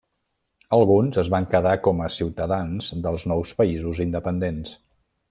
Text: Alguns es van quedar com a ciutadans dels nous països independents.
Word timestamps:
Alguns 0.77 1.19
es 1.23 1.27
van 1.33 1.45
quedar 1.51 1.73
com 1.87 2.01
a 2.05 2.09
ciutadans 2.17 2.89
dels 3.07 3.27
nous 3.33 3.53
països 3.61 4.03
independents. 4.11 4.75